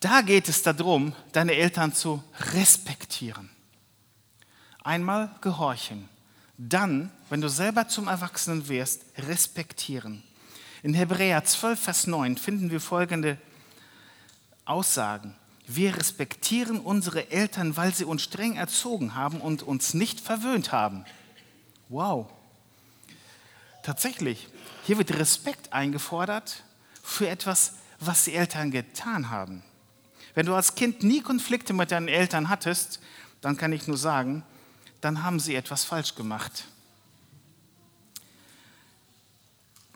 Da 0.00 0.20
geht 0.20 0.48
es 0.48 0.62
darum, 0.62 1.14
deine 1.32 1.54
Eltern 1.54 1.94
zu 1.94 2.22
respektieren. 2.52 3.50
Einmal 4.84 5.34
gehorchen, 5.40 6.08
dann, 6.58 7.10
wenn 7.28 7.40
du 7.40 7.48
selber 7.48 7.88
zum 7.88 8.08
Erwachsenen 8.08 8.68
wirst, 8.68 9.04
respektieren. 9.18 10.22
In 10.82 10.94
Hebräer 10.94 11.44
12, 11.44 11.80
Vers 11.80 12.06
9 12.06 12.36
finden 12.36 12.70
wir 12.70 12.80
folgende 12.80 13.38
Aussagen. 14.64 15.34
Wir 15.66 15.96
respektieren 15.96 16.78
unsere 16.78 17.30
Eltern, 17.30 17.76
weil 17.76 17.92
sie 17.92 18.04
uns 18.04 18.22
streng 18.22 18.56
erzogen 18.56 19.14
haben 19.14 19.40
und 19.40 19.62
uns 19.62 19.94
nicht 19.94 20.20
verwöhnt 20.20 20.70
haben. 20.70 21.04
Wow. 21.88 22.30
Tatsächlich, 23.82 24.48
hier 24.84 24.98
wird 24.98 25.18
Respekt 25.18 25.72
eingefordert 25.72 26.62
für 27.02 27.28
etwas, 27.28 27.74
was 27.98 28.24
die 28.24 28.34
Eltern 28.34 28.70
getan 28.70 29.30
haben. 29.30 29.62
Wenn 30.36 30.44
du 30.44 30.54
als 30.54 30.74
Kind 30.74 31.02
nie 31.02 31.22
Konflikte 31.22 31.72
mit 31.72 31.90
deinen 31.90 32.08
Eltern 32.08 32.50
hattest, 32.50 33.00
dann 33.40 33.56
kann 33.56 33.72
ich 33.72 33.86
nur 33.86 33.96
sagen, 33.96 34.44
dann 35.00 35.22
haben 35.22 35.40
sie 35.40 35.54
etwas 35.54 35.84
falsch 35.84 36.14
gemacht. 36.14 36.66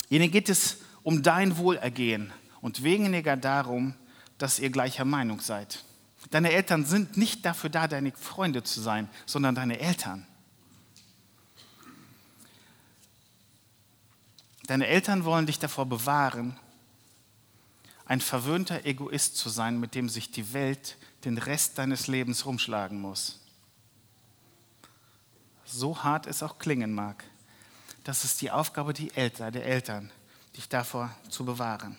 Ihnen 0.08 0.30
geht 0.30 0.48
es 0.48 0.78
um 1.02 1.22
dein 1.22 1.58
Wohlergehen 1.58 2.32
und 2.62 2.82
weniger 2.82 3.36
darum, 3.36 3.94
dass 4.38 4.58
ihr 4.58 4.70
gleicher 4.70 5.04
Meinung 5.04 5.40
seid. 5.40 5.84
Deine 6.30 6.52
Eltern 6.52 6.86
sind 6.86 7.18
nicht 7.18 7.44
dafür 7.44 7.68
da, 7.68 7.86
deine 7.86 8.12
Freunde 8.12 8.62
zu 8.62 8.80
sein, 8.80 9.10
sondern 9.26 9.54
deine 9.54 9.78
Eltern. 9.78 10.26
Deine 14.66 14.86
Eltern 14.86 15.26
wollen 15.26 15.44
dich 15.44 15.58
davor 15.58 15.84
bewahren, 15.84 16.56
ein 18.10 18.20
verwöhnter 18.20 18.86
Egoist 18.86 19.36
zu 19.36 19.48
sein, 19.50 19.78
mit 19.78 19.94
dem 19.94 20.08
sich 20.08 20.32
die 20.32 20.52
Welt 20.52 20.96
den 21.24 21.38
Rest 21.38 21.78
deines 21.78 22.08
Lebens 22.08 22.44
rumschlagen 22.44 23.00
muss. 23.00 23.38
So 25.64 26.02
hart 26.02 26.26
es 26.26 26.42
auch 26.42 26.58
klingen 26.58 26.92
mag. 26.92 27.22
Das 28.02 28.24
ist 28.24 28.40
die 28.40 28.50
Aufgabe 28.50 28.94
der 28.94 29.16
Eltern, 29.16 30.10
dich 30.56 30.68
davor 30.68 31.14
zu 31.28 31.44
bewahren. 31.44 31.96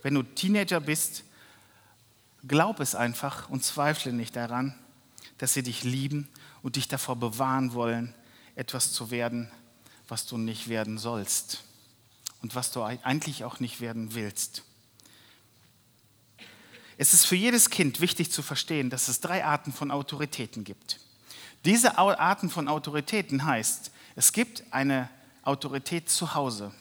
Wenn 0.00 0.14
du 0.14 0.22
Teenager 0.22 0.80
bist, 0.80 1.24
glaub 2.48 2.80
es 2.80 2.94
einfach 2.94 3.50
und 3.50 3.62
zweifle 3.62 4.14
nicht 4.14 4.34
daran, 4.36 4.74
dass 5.36 5.52
sie 5.52 5.62
dich 5.62 5.84
lieben 5.84 6.30
und 6.62 6.76
dich 6.76 6.88
davor 6.88 7.16
bewahren 7.16 7.74
wollen, 7.74 8.14
etwas 8.54 8.94
zu 8.94 9.10
werden, 9.10 9.50
was 10.08 10.24
du 10.24 10.38
nicht 10.38 10.70
werden 10.70 10.96
sollst 10.96 11.62
und 12.40 12.54
was 12.54 12.72
du 12.72 12.82
eigentlich 12.82 13.44
auch 13.44 13.60
nicht 13.60 13.82
werden 13.82 14.14
willst. 14.14 14.64
Es 17.00 17.14
ist 17.14 17.24
für 17.24 17.34
jedes 17.34 17.70
Kind 17.70 18.02
wichtig 18.02 18.30
zu 18.30 18.42
verstehen, 18.42 18.90
dass 18.90 19.08
es 19.08 19.20
drei 19.20 19.42
Arten 19.42 19.72
von 19.72 19.90
Autoritäten 19.90 20.64
gibt. 20.64 21.00
Diese 21.64 21.96
Arten 21.96 22.50
von 22.50 22.68
Autoritäten 22.68 23.46
heißt, 23.46 23.90
es 24.16 24.34
gibt 24.34 24.64
eine 24.70 25.08
Autorität 25.42 26.10
zu 26.10 26.34
Hause. 26.34 26.74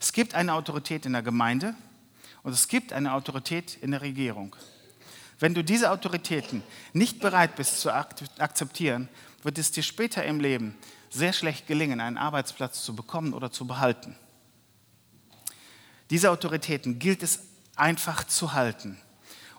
Es 0.00 0.12
gibt 0.12 0.34
eine 0.34 0.54
Autorität 0.54 1.06
in 1.06 1.12
der 1.12 1.22
Gemeinde 1.22 1.76
und 2.42 2.50
es 2.50 2.66
gibt 2.66 2.92
eine 2.92 3.12
Autorität 3.12 3.78
in 3.80 3.92
der 3.92 4.00
Regierung. 4.00 4.56
Wenn 5.38 5.54
du 5.54 5.62
diese 5.62 5.92
Autoritäten 5.92 6.64
nicht 6.92 7.20
bereit 7.20 7.54
bist 7.54 7.80
zu 7.80 7.94
akzeptieren, 7.94 9.08
wird 9.44 9.56
es 9.56 9.70
dir 9.70 9.84
später 9.84 10.24
im 10.24 10.40
Leben 10.40 10.74
sehr 11.10 11.32
schlecht 11.32 11.68
gelingen, 11.68 12.00
einen 12.00 12.18
Arbeitsplatz 12.18 12.82
zu 12.82 12.96
bekommen 12.96 13.32
oder 13.32 13.52
zu 13.52 13.68
behalten. 13.68 14.16
Diese 16.10 16.32
Autoritäten 16.32 16.98
gilt 16.98 17.22
es 17.22 17.38
einfach 17.76 18.24
zu 18.24 18.54
halten. 18.54 19.00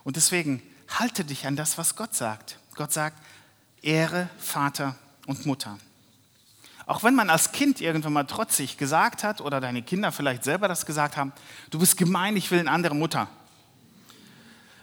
Und 0.04 0.16
deswegen 0.16 0.62
halte 0.88 1.24
dich 1.24 1.46
an 1.46 1.56
das, 1.56 1.78
was 1.78 1.96
Gott 1.96 2.14
sagt. 2.14 2.58
Gott 2.74 2.92
sagt, 2.92 3.22
Ehre 3.82 4.28
Vater 4.38 4.96
und 5.26 5.46
Mutter. 5.46 5.78
Auch 6.86 7.04
wenn 7.04 7.14
man 7.14 7.30
als 7.30 7.52
Kind 7.52 7.80
irgendwann 7.80 8.12
mal 8.12 8.24
trotzig 8.24 8.76
gesagt 8.76 9.22
hat 9.22 9.40
oder 9.40 9.60
deine 9.60 9.82
Kinder 9.82 10.10
vielleicht 10.10 10.42
selber 10.42 10.66
das 10.66 10.86
gesagt 10.86 11.16
haben, 11.16 11.32
du 11.70 11.78
bist 11.78 11.96
gemein, 11.96 12.36
ich 12.36 12.50
will 12.50 12.58
eine 12.58 12.70
andere 12.70 12.96
Mutter. 12.96 13.28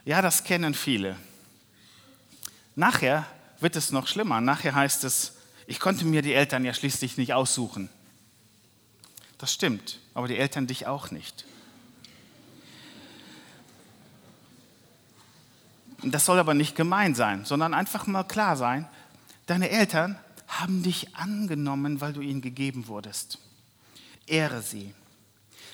Ja, 0.05 0.21
das 0.21 0.45
kennen 0.45 0.73
viele. 0.73 1.17
Nachher 2.75 3.25
wird 3.59 3.75
es 3.75 3.91
noch 3.91 4.07
schlimmer. 4.07 4.39
Nachher 4.39 4.73
heißt 4.73 5.03
es, 5.03 5.33
ich 5.65 5.81
konnte 5.81 6.05
mir 6.05 6.21
die 6.21 6.33
Eltern 6.33 6.63
ja 6.63 6.73
schließlich 6.73 7.17
nicht 7.17 7.33
aussuchen. 7.33 7.89
Das 9.37 9.53
stimmt, 9.53 9.99
aber 10.13 10.27
die 10.27 10.37
Eltern 10.37 10.65
dich 10.65 10.87
auch 10.87 11.11
nicht. 11.11 11.45
Das 16.03 16.25
soll 16.25 16.39
aber 16.39 16.53
nicht 16.53 16.75
gemein 16.75 17.15
sein, 17.15 17.45
sondern 17.45 17.73
einfach 17.73 18.05
mal 18.07 18.23
klar 18.23 18.55
sein, 18.55 18.87
deine 19.47 19.69
Eltern 19.69 20.17
haben 20.47 20.83
dich 20.83 21.15
angenommen, 21.15 22.01
weil 22.01 22.13
du 22.13 22.21
ihnen 22.21 22.41
gegeben 22.41 22.87
wurdest. 22.87 23.39
Ehre 24.27 24.61
sie. 24.61 24.93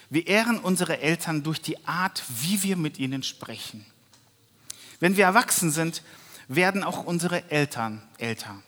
Wir 0.10 0.28
ehren 0.28 0.60
unsere 0.60 1.00
Eltern 1.00 1.44
durch 1.44 1.62
die 1.62 1.86
Art, 1.86 2.24
wie 2.42 2.64
wir 2.64 2.78
mit 2.78 3.00
ihnen 3.00 3.24
sprechen. 3.24 3.86
Wenn 5.00 5.18
wir 5.18 5.26
erwachsen 5.26 5.72
sind, 5.72 6.04
werden 6.48 6.84
auch 6.84 7.04
unsere 7.04 7.50
Eltern 7.50 8.02
älter. 8.18 8.62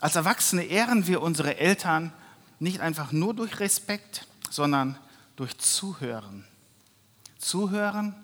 Als 0.00 0.16
Erwachsene 0.16 0.64
ehren 0.64 1.06
wir 1.06 1.22
unsere 1.22 1.56
Eltern 1.56 2.12
nicht 2.58 2.80
einfach 2.80 3.12
nur 3.12 3.34
durch 3.34 3.60
Respekt, 3.60 4.26
sondern 4.50 4.98
durch 5.36 5.58
Zuhören. 5.58 6.44
Zuhören 7.38 8.14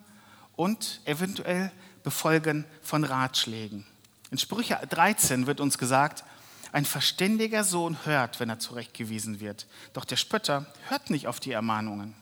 und 0.56 1.00
eventuell 1.04 1.72
Befolgen 2.02 2.64
von 2.82 3.04
Ratschlägen. 3.04 3.86
In 4.30 4.38
Sprüche 4.38 4.80
13 4.88 5.46
wird 5.46 5.60
uns 5.60 5.78
gesagt, 5.78 6.24
ein 6.72 6.84
verständiger 6.84 7.64
Sohn 7.64 7.96
hört, 8.04 8.38
wenn 8.38 8.48
er 8.48 8.60
zurechtgewiesen 8.60 9.40
wird. 9.40 9.66
Doch 9.92 10.04
der 10.04 10.16
Spötter 10.16 10.66
hört 10.88 11.10
nicht 11.10 11.26
auf 11.26 11.40
die 11.40 11.52
Ermahnungen. 11.52 12.14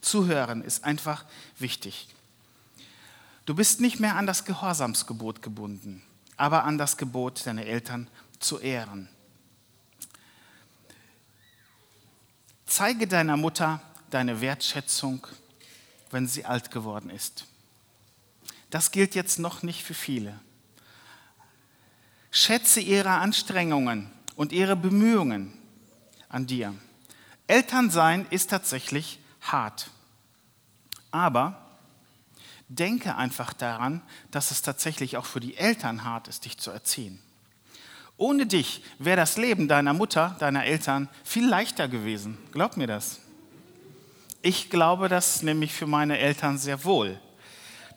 Zuhören 0.00 0.62
ist 0.62 0.84
einfach 0.84 1.24
wichtig. 1.58 2.08
Du 3.46 3.54
bist 3.54 3.80
nicht 3.80 4.00
mehr 4.00 4.16
an 4.16 4.26
das 4.26 4.44
Gehorsamsgebot 4.44 5.42
gebunden, 5.42 6.02
aber 6.36 6.64
an 6.64 6.78
das 6.78 6.96
Gebot 6.96 7.46
deiner 7.46 7.64
Eltern 7.64 8.08
zu 8.38 8.58
ehren. 8.58 9.08
Zeige 12.66 13.06
deiner 13.06 13.36
Mutter 13.36 13.80
deine 14.10 14.40
Wertschätzung, 14.40 15.26
wenn 16.10 16.26
sie 16.26 16.44
alt 16.44 16.70
geworden 16.70 17.10
ist. 17.10 17.46
Das 18.72 18.90
gilt 18.90 19.14
jetzt 19.14 19.38
noch 19.38 19.62
nicht 19.62 19.84
für 19.84 19.92
viele. 19.92 20.40
Schätze 22.30 22.80
ihre 22.80 23.10
Anstrengungen 23.10 24.10
und 24.34 24.50
ihre 24.50 24.76
Bemühungen 24.76 25.52
an 26.30 26.46
dir. 26.46 26.74
Elternsein 27.46 28.24
ist 28.30 28.48
tatsächlich 28.48 29.18
hart. 29.42 29.90
Aber 31.10 31.60
denke 32.68 33.14
einfach 33.14 33.52
daran, 33.52 34.00
dass 34.30 34.50
es 34.50 34.62
tatsächlich 34.62 35.18
auch 35.18 35.26
für 35.26 35.40
die 35.40 35.58
Eltern 35.58 36.04
hart 36.04 36.28
ist, 36.28 36.46
dich 36.46 36.56
zu 36.56 36.70
erziehen. 36.70 37.20
Ohne 38.16 38.46
dich 38.46 38.82
wäre 38.98 39.18
das 39.18 39.36
Leben 39.36 39.68
deiner 39.68 39.92
Mutter, 39.92 40.34
deiner 40.38 40.64
Eltern 40.64 41.10
viel 41.24 41.46
leichter 41.46 41.88
gewesen. 41.88 42.38
Glaub 42.52 42.78
mir 42.78 42.86
das. 42.86 43.20
Ich 44.40 44.70
glaube 44.70 45.10
das 45.10 45.42
nämlich 45.42 45.74
für 45.74 45.86
meine 45.86 46.16
Eltern 46.16 46.56
sehr 46.56 46.84
wohl, 46.84 47.20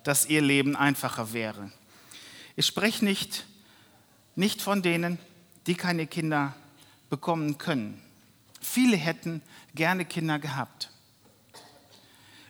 dass 0.05 0.25
ihr 0.27 0.41
Leben 0.41 0.77
einfacher 0.77 1.33
wäre. 1.33 1.71
Ich 2.55 2.65
spreche 2.65 3.03
nicht 3.03 3.45
nicht 4.35 4.61
von 4.61 4.81
denen, 4.81 5.17
die 5.65 5.75
keine 5.75 6.07
Kinder 6.07 6.53
bekommen 7.09 7.57
können. 7.57 8.01
Viele 8.61 8.97
hätten 8.97 9.41
gerne 9.73 10.05
Kinder 10.05 10.39
gehabt. 10.39 10.89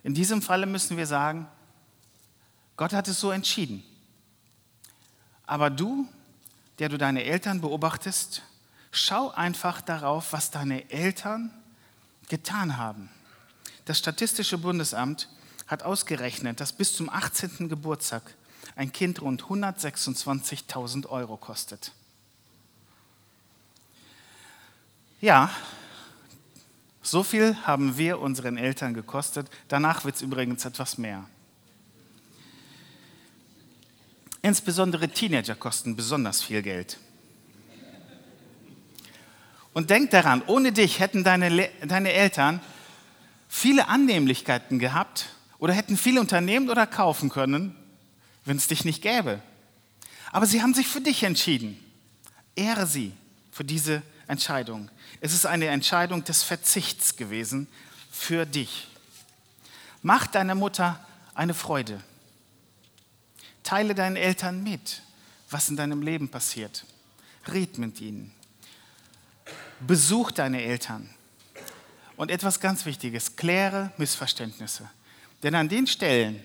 In 0.03 0.13
diesem 0.13 0.41
Falle 0.41 0.65
müssen 0.65 0.97
wir 0.97 1.07
sagen, 1.07 1.47
Gott 2.77 2.93
hat 2.93 3.07
es 3.07 3.19
so 3.19 3.31
entschieden. 3.31 3.83
Aber 5.45 5.69
du, 5.69 6.07
der 6.79 6.89
du 6.89 6.97
deine 6.97 7.23
Eltern 7.23 7.61
beobachtest, 7.61 8.41
schau 8.91 9.29
einfach 9.31 9.81
darauf, 9.81 10.33
was 10.33 10.51
deine 10.51 10.89
Eltern 10.89 11.51
getan 12.27 12.77
haben. 12.77 13.09
Das 13.85 13.99
Statistische 13.99 14.57
Bundesamt 14.57 15.29
hat 15.67 15.83
ausgerechnet, 15.83 16.59
dass 16.59 16.73
bis 16.73 16.95
zum 16.95 17.09
18. 17.09 17.69
Geburtstag 17.69 18.35
ein 18.75 18.91
Kind 18.91 19.21
rund 19.21 19.43
126.000 19.43 21.07
Euro 21.07 21.37
kostet. 21.37 21.91
Ja, 25.21 25.49
so 27.01 27.23
viel 27.23 27.55
haben 27.63 27.97
wir 27.97 28.19
unseren 28.19 28.57
Eltern 28.57 28.93
gekostet. 28.93 29.49
Danach 29.67 30.05
wird 30.05 30.15
es 30.15 30.21
übrigens 30.21 30.65
etwas 30.65 30.97
mehr. 30.97 31.25
Insbesondere 34.41 35.09
Teenager 35.09 35.55
kosten 35.55 35.95
besonders 35.95 36.43
viel 36.43 36.61
Geld. 36.61 36.99
Und 39.73 39.89
denk 39.89 40.11
daran, 40.11 40.43
ohne 40.45 40.71
dich 40.71 40.99
hätten 40.99 41.23
deine, 41.23 41.69
deine 41.85 42.13
Eltern 42.13 42.61
viele 43.49 43.87
Annehmlichkeiten 43.87 44.79
gehabt 44.79 45.34
oder 45.57 45.73
hätten 45.73 45.97
viele 45.97 46.19
unternehmen 46.19 46.69
oder 46.69 46.85
kaufen 46.87 47.29
können, 47.29 47.75
wenn 48.43 48.57
es 48.57 48.67
dich 48.67 48.85
nicht 48.85 49.01
gäbe. 49.01 49.41
Aber 50.31 50.45
sie 50.45 50.61
haben 50.61 50.73
sich 50.73 50.87
für 50.87 51.01
dich 51.01 51.23
entschieden. 51.23 51.79
Ehre 52.55 52.87
sie 52.87 53.13
für 53.51 53.63
diese 53.63 54.01
Entscheidung. 54.27 54.89
Es 55.21 55.33
ist 55.33 55.45
eine 55.45 55.67
Entscheidung 55.67 56.23
des 56.23 56.43
Verzichts 56.43 57.15
gewesen 57.15 57.67
für 58.11 58.45
dich. 58.45 58.87
Mach 60.01 60.27
deiner 60.27 60.55
Mutter 60.55 61.03
eine 61.33 61.53
Freude. 61.53 62.01
Teile 63.63 63.95
deinen 63.95 64.15
Eltern 64.15 64.63
mit, 64.63 65.01
was 65.49 65.69
in 65.69 65.75
deinem 65.75 66.01
Leben 66.01 66.29
passiert. 66.29 66.85
Red 67.47 67.77
mit 67.77 67.99
ihnen. 68.01 68.31
Besuch 69.79 70.31
deine 70.31 70.61
Eltern. 70.61 71.09
Und 72.17 72.31
etwas 72.31 72.59
ganz 72.59 72.85
Wichtiges, 72.85 73.35
kläre 73.35 73.91
Missverständnisse. 73.97 74.89
Denn 75.45 75.53
an 75.53 75.69
den 75.69 75.85
Stellen, 75.85 76.41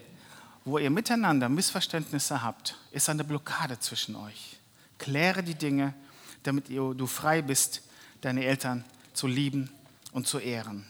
wo 0.66 0.76
ihr 0.76 0.90
miteinander 0.90 1.48
Missverständnisse 1.48 2.42
habt, 2.42 2.76
ist 2.90 3.08
eine 3.08 3.24
Blockade 3.24 3.78
zwischen 3.78 4.14
euch. 4.14 4.58
Kläre 4.98 5.42
die 5.42 5.54
Dinge, 5.54 5.94
damit 6.42 6.68
du 6.68 7.06
frei 7.06 7.40
bist, 7.40 7.80
deine 8.20 8.44
Eltern 8.44 8.84
zu 9.14 9.26
lieben 9.26 9.70
und 10.12 10.28
zu 10.28 10.38
ehren. 10.38 10.84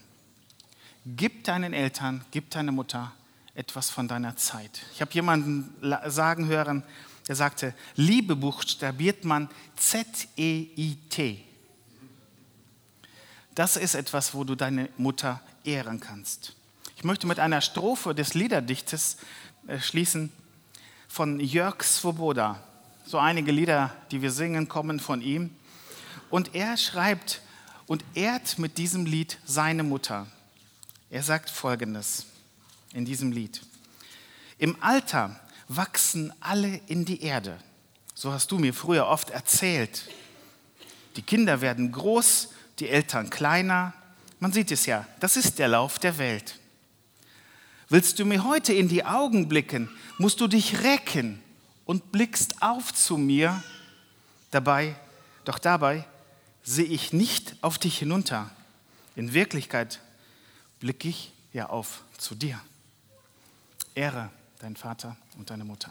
Gib 1.07 1.45
deinen 1.45 1.73
Eltern, 1.73 2.25
gib 2.33 2.51
deiner 2.51 2.73
Mutter 2.73 3.13
etwas 3.55 3.91
von 3.91 4.09
deiner 4.09 4.37
Zeit. 4.37 4.81
Ich 4.93 5.01
habe 5.01 5.13
jemanden 5.13 5.73
sagen 6.07 6.49
hören, 6.49 6.83
der 7.29 7.37
sagte, 7.37 7.75
Liebe 7.95 8.35
buchstabiert 8.35 9.25
man 9.25 9.49
Z-E-I-T. 9.77 11.45
Das 13.55 13.77
ist 13.77 13.95
etwas, 13.95 14.35
wo 14.35 14.43
du 14.43 14.57
deine 14.57 14.89
Mutter 14.97 15.41
ehren 15.63 16.01
kannst. 16.01 16.57
Ich 17.01 17.05
möchte 17.07 17.27
mit 17.27 17.41
einer 17.41 17.63
Strophe 17.63 18.15
des 18.15 18.35
Liederdichtes 18.35 19.17
äh, 19.67 19.81
schließen 19.81 20.31
von 21.09 21.41
Jörg 21.41 21.83
Svoboda. 21.83 22.63
So 23.07 23.17
einige 23.17 23.53
Lieder, 23.53 23.97
die 24.11 24.21
wir 24.21 24.31
singen, 24.31 24.69
kommen 24.69 25.01
von 25.01 25.23
ihm. 25.23 25.49
Und 26.29 26.55
er 26.55 26.77
schreibt 26.77 27.41
und 27.87 28.05
ehrt 28.13 28.59
mit 28.59 28.77
diesem 28.77 29.07
Lied 29.07 29.39
seine 29.47 29.83
Mutter. 29.83 30.27
Er 31.09 31.23
sagt 31.23 31.49
Folgendes 31.49 32.27
in 32.93 33.07
diesem 33.07 33.33
Lied. 33.33 33.63
Im 34.59 34.77
Alter 34.83 35.41
wachsen 35.69 36.35
alle 36.39 36.83
in 36.87 37.07
die 37.07 37.23
Erde. 37.23 37.57
So 38.15 38.31
hast 38.31 38.53
du 38.53 38.59
mir 38.59 38.75
früher 38.75 39.07
oft 39.07 39.31
erzählt. 39.31 40.11
Die 41.17 41.23
Kinder 41.23 41.63
werden 41.63 41.93
groß, 41.93 42.51
die 42.79 42.91
Eltern 42.91 43.31
kleiner. 43.31 43.95
Man 44.39 44.53
sieht 44.53 44.71
es 44.71 44.85
ja, 44.85 45.07
das 45.19 45.39
ist 45.39 45.59
der 45.59 45.69
Lauf 45.69 45.99
der 45.99 46.19
Welt. 46.19 46.60
Willst 47.93 48.21
du 48.21 48.25
mir 48.25 48.45
heute 48.45 48.73
in 48.73 48.87
die 48.87 49.05
Augen 49.05 49.49
blicken, 49.49 49.91
musst 50.17 50.41
du 50.41 50.47
dich 50.47 50.85
recken 50.85 51.43
und 51.85 52.13
blickst 52.13 52.63
auf 52.63 52.95
zu 52.95 53.19
mir. 53.19 53.65
Dabei, 54.53 54.95
doch 55.45 55.59
dabei 55.59 56.05
sehe 56.63 56.85
ich 56.85 57.13
nicht 57.13 57.57
auf 57.63 57.79
dich 57.79 57.99
hinunter. 57.99 58.49
In 59.17 59.35
Wirklichkeit 59.35 60.01
blicke 60.79 61.09
ich 61.09 61.33
ja 61.53 61.69
auf 61.69 62.05
zu 62.17 62.37
dir. 62.37 62.61
Ehre 63.97 64.31
deinen 64.61 64.77
Vater 64.77 65.17
und 65.37 65.51
deine 65.51 65.65
Mutter. 65.65 65.91